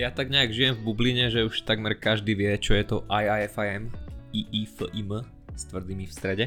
[0.00, 3.92] Ja tak nejak žijem v bubline, že už takmer každý vie, čo je to IIFIM,
[4.32, 6.46] IIFIM s tvrdými v strede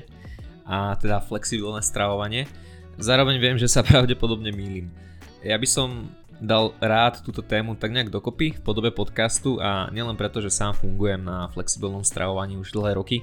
[0.66, 2.50] a teda flexibilné stravovanie.
[2.98, 4.90] Zároveň viem, že sa pravdepodobne mýlim.
[5.46, 6.10] Ja by som
[6.42, 10.74] dal rád túto tému tak nejak dokopy v podobe podcastu a nielen preto, že sám
[10.74, 13.22] fungujem na flexibilnom stravovaní už dlhé roky,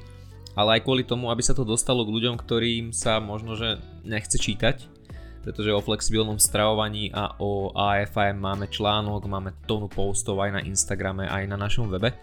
[0.55, 4.39] ale aj kvôli tomu, aby sa to dostalo k ľuďom, ktorým sa možno, že nechce
[4.39, 5.00] čítať,
[5.41, 11.25] pretože o flexibilnom stravovaní a o AFIM máme článok, máme tónu postov aj na Instagrame,
[11.25, 12.13] aj na našom webe.
[12.13, 12.17] E,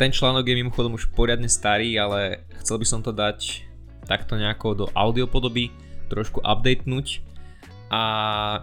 [0.00, 3.68] ten článok je mimochodom už poriadne starý, ale chcel by som to dať
[4.08, 5.68] takto nejako do audiopodoby,
[6.08, 7.20] trošku updatenúť
[7.92, 8.02] a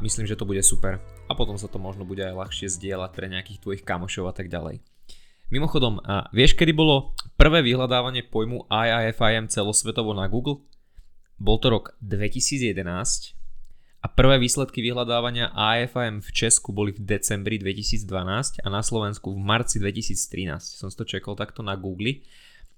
[0.02, 0.98] myslím, že to bude super.
[1.26, 4.50] A potom sa to možno bude aj ľahšie zdieľať pre nejakých tvojich kamošov a tak
[4.50, 4.82] ďalej.
[5.54, 10.66] Mimochodom, a vieš kedy bolo prvé vyhľadávanie pojmu IIFIM celosvetovo na Google?
[11.36, 13.36] Bol to rok 2011
[14.00, 19.40] a prvé výsledky vyhľadávania AFM v Česku boli v decembri 2012 a na Slovensku v
[19.42, 20.62] marci 2013.
[20.62, 22.22] Som si to čekol takto na Google.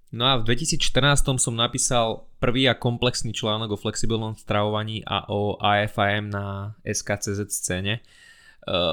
[0.08, 5.60] No a v 2014 som napísal prvý a komplexný článok o flexibilnom stravovaní a o
[5.60, 8.00] AFM na SKCZ scéne.
[8.00, 8.02] E,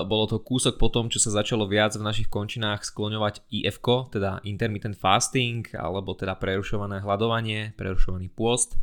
[0.03, 3.79] bolo to kúsok po tom, čo sa začalo viac v našich končinách skloňovať IF,
[4.11, 8.75] teda intermittent fasting, alebo teda prerušované hľadovanie, prerušovaný pôst.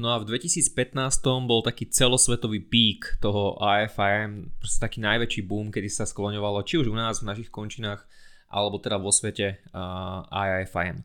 [0.00, 0.96] No a v 2015
[1.44, 6.88] bol taký celosvetový pík toho AFIM, proste taký najväčší boom, kedy sa skloňovalo či už
[6.88, 8.08] u nás v našich končinách,
[8.48, 11.04] alebo teda vo svete uh, AFIM.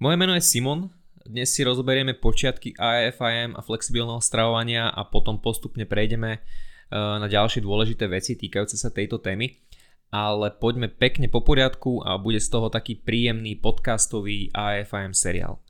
[0.00, 0.88] Moje meno je Simon,
[1.28, 7.60] dnes si rozoberieme počiatky AFIM a flexibilného stravovania a potom postupne prejdeme uh, na ďalšie
[7.60, 9.60] dôležité veci týkajúce sa tejto témy.
[10.08, 15.60] Ale poďme pekne po poriadku a bude z toho taký príjemný podcastový AFIM seriál.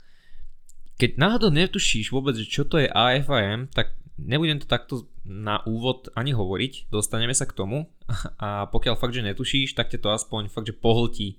[0.96, 6.32] Keď náhodou netušíš vôbec, čo to je AFIM, tak nebudem to takto na úvod ani
[6.32, 7.92] hovoriť, dostaneme sa k tomu
[8.42, 11.36] a pokiaľ fakt, že netušíš, tak ťa to aspoň fakt, že pohltí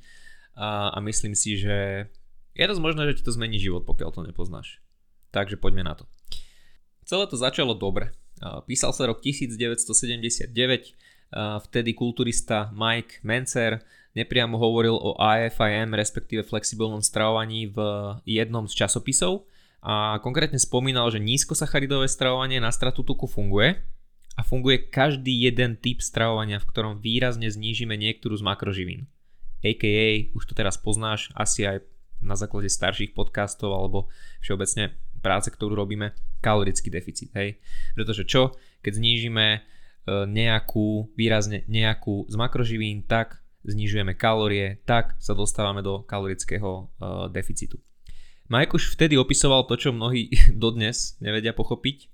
[0.54, 2.10] a, a myslím si, že
[2.58, 4.82] je dosť možné, že ti to zmení život, pokiaľ to nepoznáš.
[5.30, 6.10] Takže poďme na to.
[7.06, 8.10] Celé to začalo dobre.
[8.66, 10.94] Písal sa rok 1979,
[11.70, 13.82] vtedy kulturista Mike Mencer
[14.18, 17.78] nepriamo hovoril o AFIM, respektíve flexibilnom stravovaní v
[18.26, 19.46] jednom z časopisov
[19.86, 23.78] a konkrétne spomínal, že nízkosacharidové stravovanie na stratu tuku funguje
[24.34, 29.06] a funguje každý jeden typ stravovania, v ktorom výrazne znížime niektorú z makroživín.
[29.62, 31.86] AKA, už to teraz poznáš, asi aj
[32.22, 34.10] na základe starších podcastov alebo
[34.42, 37.34] všeobecne práce, ktorú robíme, kalorický deficit.
[37.34, 37.58] Hej?
[37.94, 38.54] Pretože čo,
[38.86, 39.60] keď znížime e,
[40.30, 47.78] nejakú, výrazne nejakú z makroživín, tak znižujeme kalórie, tak sa dostávame do kalorického uh, deficitu.
[48.48, 50.32] Mike už vtedy opisoval to, čo mnohí
[50.64, 52.08] dodnes nevedia pochopiť.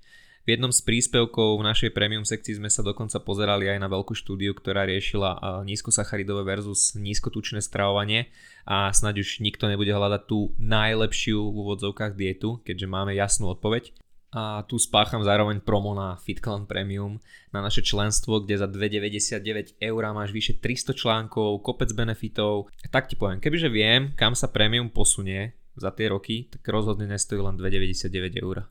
[0.44, 4.12] V jednom z príspevkov v našej premium sekcii sme sa dokonca pozerali aj na veľkú
[4.12, 8.28] štúdiu, ktorá riešila nízkosacharidové versus nízkotučné stravovanie
[8.68, 14.03] a snáď už nikto nebude hľadať tú najlepšiu v úvodzovkách dietu, keďže máme jasnú odpoveď
[14.34, 17.22] a tu spácham zároveň promo na FitClan Premium
[17.54, 22.66] na naše členstvo, kde za 2,99 eur máš vyše 300 článkov, kopec benefitov.
[22.90, 27.38] Tak ti poviem, kebyže viem, kam sa Premium posunie za tie roky, tak rozhodne nestojí
[27.38, 28.66] len 2,99 eur.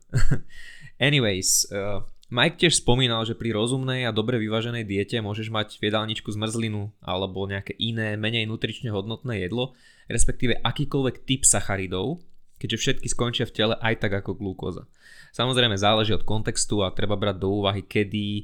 [1.08, 5.88] Anyways, uh, Mike tiež spomínal, že pri rozumnej a dobre vyváženej diete môžeš mať v
[5.88, 9.72] jedálničku zmrzlinu alebo nejaké iné, menej nutrične hodnotné jedlo,
[10.12, 12.20] respektíve akýkoľvek typ sacharidov,
[12.64, 14.88] keďže všetky skončia v tele aj tak ako glukóza.
[15.36, 18.42] Samozrejme záleží od kontextu a treba brať do úvahy, kedy e,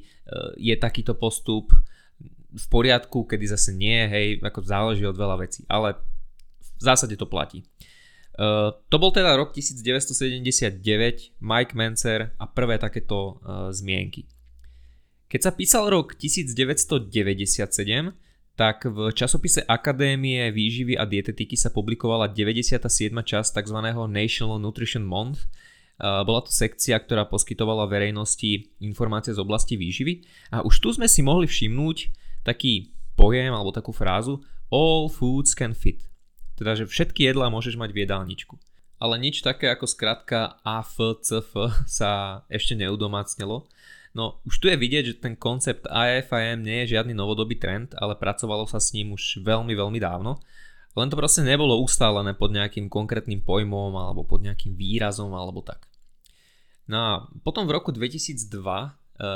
[0.60, 1.72] je takýto postup
[2.52, 5.96] v poriadku, kedy zase nie, hej, ako záleží od veľa vecí, ale
[6.60, 7.64] v zásade to platí.
[8.40, 10.80] Uh, to bol teda rok 1979,
[11.44, 14.24] Mike Mancer a prvé takéto uh, zmienky.
[15.28, 17.04] Keď sa písal rok 1997,
[18.60, 22.76] tak v časopise Akadémie výživy a dietetiky sa publikovala 97.
[23.08, 23.78] časť tzv.
[24.04, 25.48] National Nutrition Month,
[25.96, 31.24] bola to sekcia, ktorá poskytovala verejnosti informácie z oblasti výživy a už tu sme si
[31.24, 32.12] mohli všimnúť
[32.44, 36.04] taký pojem alebo takú frázu All foods can fit.
[36.60, 38.60] Teda, že všetky jedlá môžeš mať v jedálničku.
[39.00, 41.56] Ale nič také ako skratka AFCF
[41.88, 43.64] sa ešte neudomácnilo.
[44.10, 48.18] No už tu je vidieť, že ten koncept AFIM nie je žiadny novodobý trend, ale
[48.18, 50.42] pracovalo sa s ním už veľmi, veľmi dávno.
[50.98, 55.86] Len to proste nebolo ustálené pod nejakým konkrétnym pojmom alebo pod nejakým výrazom alebo tak.
[56.90, 57.10] No a
[57.46, 58.88] potom v roku 2002 e,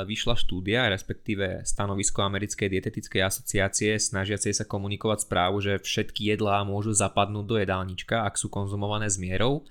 [0.03, 6.91] vyšla štúdia, respektíve stanovisko Americkej dietetickej asociácie snažiacej sa komunikovať správu, že všetky jedlá môžu
[6.91, 9.63] zapadnúť do jedálnička, ak sú konzumované s mierou,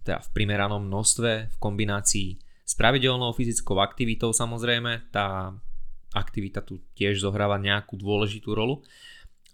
[0.00, 5.54] teda v primeranom množstve, v kombinácii s pravidelnou fyzickou aktivitou samozrejme, tá
[6.10, 8.82] aktivita tu tiež zohráva nejakú dôležitú rolu.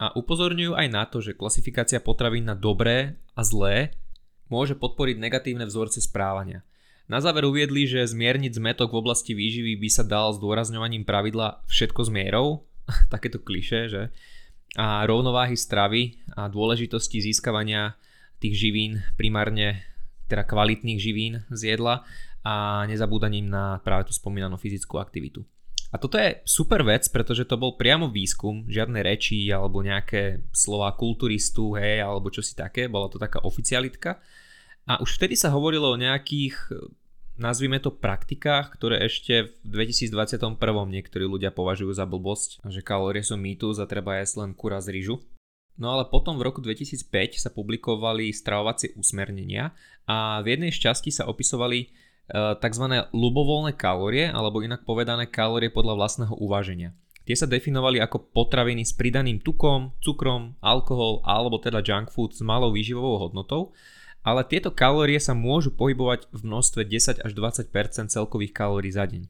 [0.02, 3.94] a upozorňujú aj na to, že klasifikácia potravín na dobré a zlé
[4.50, 6.66] môže podporiť negatívne vzorce správania.
[7.06, 11.62] Na záver uviedli, že zmierniť zmetok v oblasti výživy by sa dal s dôrazňovaním pravidla
[11.70, 12.66] všetko s mierou,
[13.14, 14.02] takéto kliše, že?
[14.74, 17.94] A rovnováhy stravy a dôležitosti získavania
[18.40, 19.84] tých živín, primárne
[20.26, 22.08] teda kvalitných živín z jedla
[22.42, 25.46] a nezabúdaním na práve tú spomínanú fyzickú aktivitu.
[25.92, 30.96] A toto je super vec, pretože to bol priamo výskum, žiadne reči alebo nejaké slova
[30.96, 34.16] kulturistu, hej, alebo čo si také, bola to taká oficialitka.
[34.88, 36.56] A už vtedy sa hovorilo o nejakých,
[37.36, 40.56] nazvime to praktikách, ktoré ešte v 2021
[40.88, 44.96] niektorí ľudia považujú za blbosť, že kalórie sú mýtus a treba jesť len kura z
[44.96, 45.20] rýžu.
[45.76, 49.72] No ale potom v roku 2005 sa publikovali stravovacie usmernenia
[50.08, 51.88] a v jednej z časti sa opisovali
[52.30, 52.84] tzv.
[53.10, 56.94] ľubovoľné kalórie, alebo inak povedané kalórie podľa vlastného uváženia.
[57.22, 62.42] Tie sa definovali ako potraviny s pridaným tukom, cukrom, alkohol alebo teda junk food s
[62.42, 63.70] malou výživovou hodnotou,
[64.26, 67.70] ale tieto kalórie sa môžu pohybovať v množstve 10 až 20%
[68.10, 69.26] celkových kalórií za deň.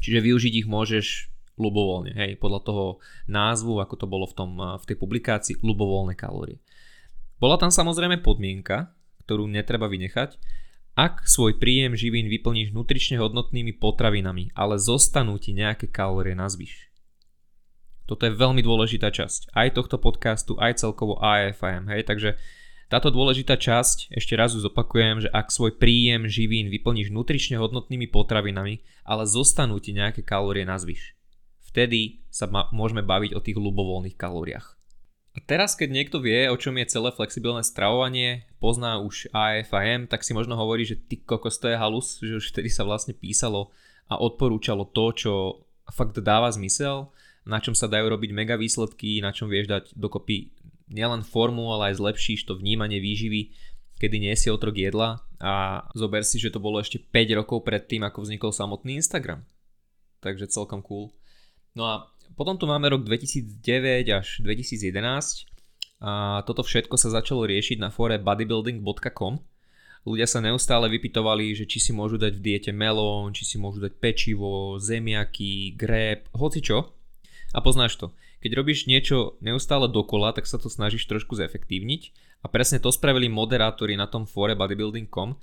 [0.00, 2.84] Čiže využiť ich môžeš ľubovoľne, hej, podľa toho
[3.30, 6.60] názvu, ako to bolo v, tom, eh, v tej publikácii, ľubovoľné kalórie.
[7.38, 8.92] Bola tam samozrejme podmienka,
[9.24, 10.36] ktorú netreba vynechať,
[10.94, 16.94] ak svoj príjem živín vyplníš nutrične hodnotnými potravinami, ale zostanú ti nejaké kalórie na zvyš.
[18.06, 22.38] Toto je veľmi dôležitá časť aj tohto podcastu, aj celkovo AFM, hej, takže
[22.92, 28.06] táto dôležitá časť, ešte raz ju zopakujem, že ak svoj príjem živín vyplníš nutrične hodnotnými
[28.12, 31.16] potravinami, ale zostanú ti nejaké kalórie na zvyš.
[31.74, 34.78] Vtedy sa ma, môžeme baviť o tých ľubovoľných kalóriách.
[35.34, 40.30] Teraz, keď niekto vie, o čom je celé flexibilné stravovanie, pozná už AFIM, tak si
[40.30, 43.74] možno hovorí, že ty kokos to je halus, že už vtedy sa vlastne písalo
[44.06, 45.32] a odporúčalo to, čo
[45.90, 47.10] fakt dáva zmysel,
[47.42, 50.54] na čom sa dajú robiť mega výsledky, na čom vieš dať dokopy
[50.86, 53.50] nielen formu, ale aj zlepšíš to vnímanie výživy,
[53.98, 57.82] kedy nie si otrok jedla a zober si, že to bolo ešte 5 rokov pred
[57.84, 59.42] tým, ako vznikol samotný Instagram.
[60.22, 61.10] Takže celkom cool.
[61.74, 65.54] No a potom tu máme rok 2009 až 2011
[66.04, 69.40] a toto všetko sa začalo riešiť na fóre bodybuilding.com.
[70.04, 73.80] Ľudia sa neustále vypitovali, že či si môžu dať v diete melón, či si môžu
[73.80, 76.92] dať pečivo, zemiaky, greb, hoci čo.
[77.56, 78.12] A poznáš to.
[78.44, 82.02] Keď robíš niečo neustále dokola, tak sa to snažíš trošku zefektívniť.
[82.44, 85.40] A presne to spravili moderátori na tom fóre bodybuilding.com,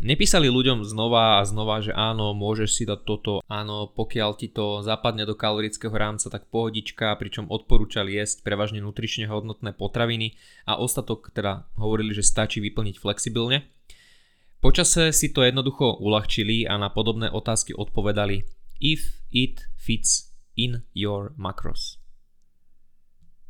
[0.00, 4.80] nepísali ľuďom znova a znova, že áno, môžeš si dať toto, áno, pokiaľ ti to
[4.80, 11.32] zapadne do kalorického rámca, tak pohodička, pričom odporúčali jesť prevažne nutrične hodnotné potraviny a ostatok
[11.36, 13.68] teda hovorili, že stačí vyplniť flexibilne.
[14.64, 18.48] Počase si to jednoducho uľahčili a na podobné otázky odpovedali
[18.80, 22.00] if it fits in your macros.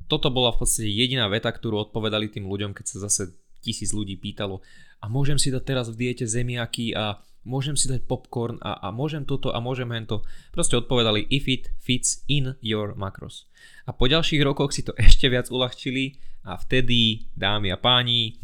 [0.07, 3.35] Toto bola v podstate jediná veta, ktorú odpovedali tým ľuďom, keď sa zase
[3.67, 4.63] tisíc ľudí pýtalo
[5.03, 8.89] a môžem si dať teraz v diete zemiaky a môžem si dať popcorn a, a
[8.91, 10.27] môžem toto a môžem hento.
[10.51, 13.47] Proste odpovedali if it fits in your macros.
[13.87, 18.39] A po ďalších rokoch si to ešte viac uľahčili a vtedy, dámy a páni,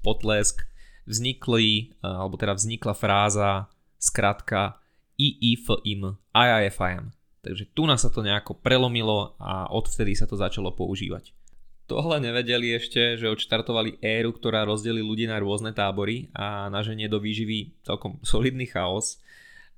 [0.00, 0.64] potlesk,
[1.06, 4.80] vznikli, alebo teda vznikla fráza, skratka
[5.16, 7.16] IIFIM, IIFIM.
[7.46, 11.30] Takže tu nás sa to nejako prelomilo a odvtedy sa to začalo používať.
[11.86, 17.22] Tohle nevedeli ešte, že odštartovali éru, ktorá rozdeli ľudí na rôzne tábory a naženie do
[17.22, 19.22] výživy celkom solidný chaos.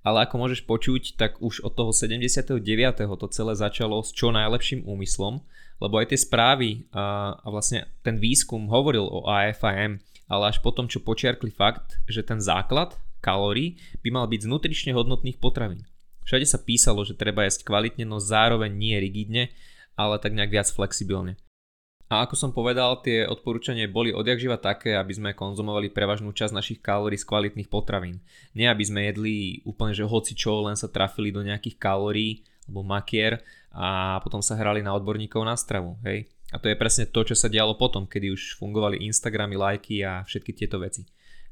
[0.00, 2.64] Ale ako môžeš počuť, tak už od toho 79.
[3.04, 5.44] to celé začalo s čo najlepším úmyslom,
[5.84, 10.00] lebo aj tie správy a, a vlastne ten výskum hovoril o AFIM,
[10.32, 14.92] ale až potom, čo počiarkli fakt, že ten základ kalórií by mal byť z nutrične
[14.96, 15.84] hodnotných potravín.
[16.24, 19.52] Všade sa písalo, že treba jesť kvalitne, no zároveň nie rigidne,
[19.92, 21.36] ale tak nejak viac flexibilne.
[22.08, 26.80] A ako som povedal, tie odporúčania boli odjakživa také, aby sme konzumovali prevažnú časť našich
[26.80, 28.24] kalórií z kvalitných potravín.
[28.56, 32.80] Nie aby sme jedli úplne, že hoci čo, len sa trafili do nejakých kalórií alebo
[32.80, 33.44] makier
[33.76, 36.00] a potom sa hrali na odborníkov na stravu.
[36.00, 36.32] Hej?
[36.48, 40.24] A to je presne to, čo sa dialo potom, kedy už fungovali Instagramy, lajky a
[40.24, 41.04] všetky tieto veci.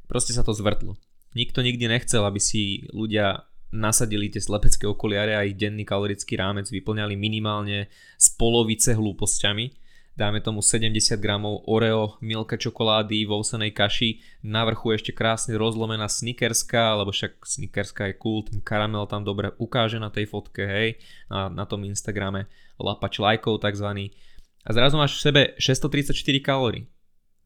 [0.08, 0.96] Proste sa to zvrtlo.
[1.36, 3.44] Nikto nikdy nechcel, aby si ľudia
[3.76, 9.84] nasadili tie slepecké okuliare a ich denný kalorický rámec vyplňali minimálne z polovice hlúposťami,
[10.16, 16.08] dáme tomu 70 gramov Oreo, milka čokolády vo ovsenej kaši, na vrchu ešte krásne rozlomená
[16.08, 20.96] snickerska, lebo však snickerska je cool, ten karamel tam dobre ukáže na tej fotke, hej,
[21.28, 22.48] na, na tom Instagrame,
[22.80, 24.16] lapač lajkov takzvaný.
[24.64, 26.88] A zrazu máš v sebe 634 kalórií.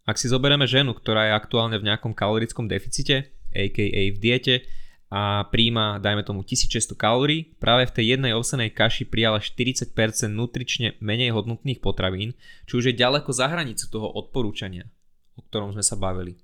[0.09, 3.85] Ak si zoberieme ženu, ktorá je aktuálne v nejakom kalorickom deficite, aka
[4.15, 4.65] v diete,
[5.11, 9.91] a príjma, dajme tomu, 1600 kalórií, práve v tej jednej ovsenej kaši prijala 40%
[10.31, 12.39] nutrične menej hodnotných potravín,
[12.71, 14.87] čo už je ďaleko za hranicu toho odporúčania,
[15.35, 16.39] o ktorom sme sa bavili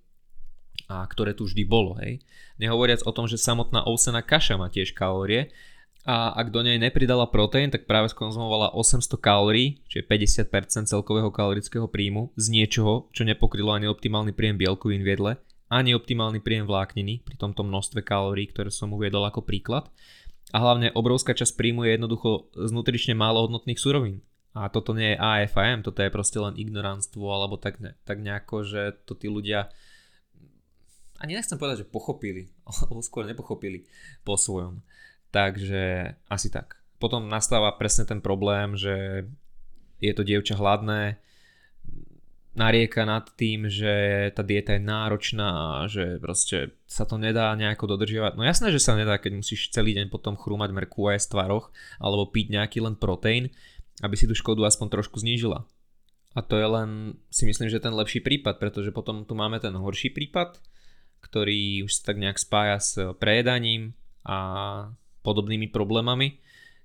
[0.86, 2.22] a ktoré tu vždy bolo, hej.
[2.60, 5.50] Nehovoriac o tom, že samotná ovsená kaša má tiež kalórie
[6.06, 11.90] a ak do nej nepridala proteín, tak práve skonzumovala 800 kalórií, čiže 50% celkového kalorického
[11.90, 15.32] príjmu z niečoho, čo nepokrylo ani optimálny príjem bielkovín v jedle,
[15.66, 19.90] ani optimálny príjem vlákniny pri tomto množstve kalórií, ktoré som uviedol ako príklad.
[20.54, 24.22] A hlavne obrovská časť príjmu je jednoducho z nutrične málo surovín.
[24.56, 28.64] A toto nie je AFM, toto je proste len ignoránstvo, alebo tak, ne, tak nejako,
[28.64, 29.68] že to tí ľudia
[31.16, 33.88] ani nechcem povedať, že pochopili, alebo skôr nepochopili
[34.24, 34.84] po svojom.
[35.32, 36.80] Takže asi tak.
[36.96, 39.28] Potom nastáva presne ten problém, že
[40.00, 41.20] je to dievča hladné,
[42.56, 47.94] narieka nad tým, že tá dieta je náročná a že proste sa to nedá nejako
[47.94, 48.32] dodržiavať.
[48.34, 51.66] No jasné, že sa nedá, keď musíš celý deň potom chrúmať mrku aj v tvaroch
[52.00, 53.52] alebo piť nejaký len proteín,
[54.00, 55.68] aby si tú škodu aspoň trošku znížila.
[56.36, 59.72] A to je len, si myslím, že ten lepší prípad, pretože potom tu máme ten
[59.72, 60.60] horší prípad,
[61.24, 64.38] ktorý už sa tak nejak spája s prejedaním a
[65.24, 66.38] podobnými problémami,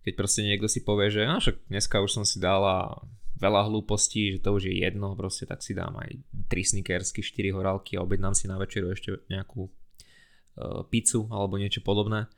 [0.07, 2.95] keď proste niekto si povie, že no, však dneska už som si dala
[3.41, 7.57] veľa hlúpostí, že to už je jedno, proste tak si dám aj 3 snickersky, 4
[7.57, 12.29] horálky a objednám si na večeru ešte nejakú uh, pizzu alebo niečo podobné.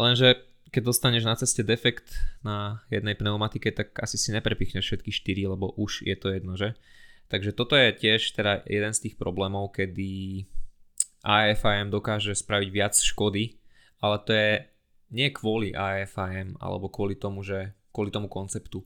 [0.00, 0.40] Lenže
[0.72, 5.70] keď dostaneš na ceste defekt na jednej pneumatike, tak asi si neprepichneš všetky 4, lebo
[5.78, 6.74] už je to jedno, že?
[7.26, 10.42] Takže toto je tiež teda jeden z tých problémov, kedy
[11.26, 13.58] AFIM dokáže spraviť viac škody,
[13.98, 14.50] ale to je
[15.10, 18.82] nie kvôli AFIM alebo kvôli tomu, že kvôli tomu konceptu,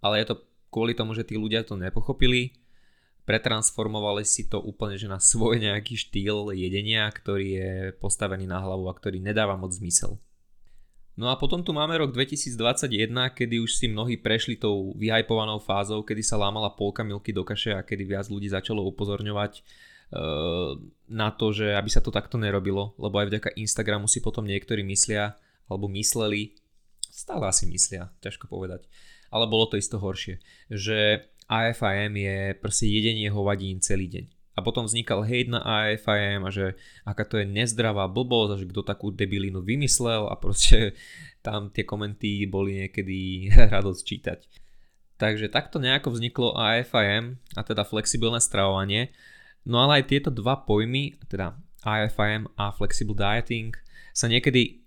[0.00, 0.36] ale je to
[0.72, 2.56] kvôli tomu, že tí ľudia to nepochopili,
[3.28, 8.90] pretransformovali si to úplne že na svoj nejaký štýl jedenia, ktorý je postavený na hlavu
[8.90, 10.18] a ktorý nedáva moc zmysel.
[11.12, 16.00] No a potom tu máme rok 2021, kedy už si mnohí prešli tou vyhypovanou fázou,
[16.00, 20.72] kedy sa lámala polka milky do kaše a kedy viac ľudí začalo upozorňovať uh,
[21.12, 24.80] na to, že aby sa to takto nerobilo, lebo aj vďaka Instagramu si potom niektorí
[24.88, 25.36] myslia,
[25.68, 26.56] alebo mysleli,
[27.12, 28.88] stále asi myslia, ťažko povedať,
[29.32, 34.24] ale bolo to isto horšie, že AFIM je proste jedenie hovadín celý deň.
[34.52, 36.76] A potom vznikal hejt na AFIM a že
[37.08, 40.92] aká to je nezdravá blbosť a že kto takú debilinu vymyslel a proste
[41.46, 44.40] tam tie komenty boli niekedy radosť čítať.
[45.16, 49.14] Takže takto nejako vzniklo AFIM a teda flexibilné stravovanie.
[49.62, 53.72] No ale aj tieto dva pojmy, teda AFIM a flexible dieting
[54.12, 54.81] sa niekedy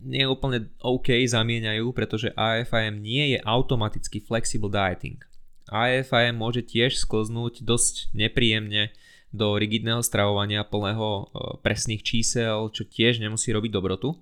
[0.00, 5.20] nie úplne OK zamieňajú, pretože AFIM nie je automaticky flexible dieting.
[5.68, 8.94] AFIM môže tiež sklznúť dosť nepríjemne
[9.34, 11.24] do rigidného stravovania plného e,
[11.60, 14.14] presných čísel, čo tiež nemusí robiť dobrotu.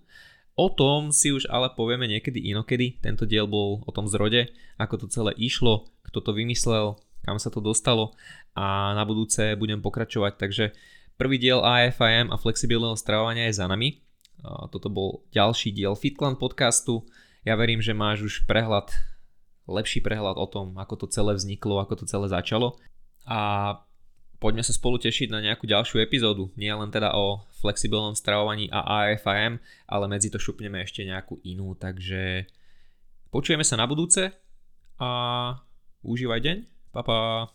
[0.54, 3.02] O tom si už ale povieme niekedy inokedy.
[3.02, 7.50] Tento diel bol o tom zrode, ako to celé išlo, kto to vymyslel, kam sa
[7.50, 8.14] to dostalo
[8.54, 10.32] a na budúce budem pokračovať.
[10.38, 10.64] Takže
[11.18, 14.04] prvý diel AFIM a flexibilného stravovania je za nami.
[14.44, 17.08] Toto bol ďalší diel FitClan podcastu.
[17.48, 18.92] Ja verím, že máš už prehľad,
[19.64, 22.76] lepší prehľad o tom, ako to celé vzniklo, ako to celé začalo.
[23.24, 23.72] A
[24.36, 26.52] poďme sa spolu tešiť na nejakú ďalšiu epizódu.
[26.60, 29.56] Nie len teda o flexibilnom stravovaní a AFIM,
[29.88, 31.72] ale medzi to šupneme ešte nejakú inú.
[31.72, 32.44] Takže
[33.32, 34.28] počujeme sa na budúce
[35.00, 35.08] a
[36.04, 36.56] užívaj deň.
[36.92, 37.48] Pa, pa.